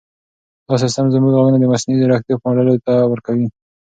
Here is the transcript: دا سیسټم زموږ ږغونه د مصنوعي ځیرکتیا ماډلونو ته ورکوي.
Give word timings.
دا 0.67 0.75
سیسټم 0.83 1.05
زموږ 1.13 1.31
ږغونه 1.35 1.57
د 1.59 1.65
مصنوعي 1.71 1.99
ځیرکتیا 1.99 2.35
ماډلونو 2.43 2.83
ته 2.85 2.93
ورکوي. 3.11 3.47